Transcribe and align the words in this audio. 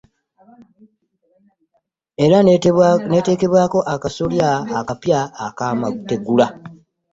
Era 2.25 2.37
n'eteekebwako 3.05 3.79
akasolya 3.93 4.47
akapya 4.79 5.19
ak'amategula 5.45 6.47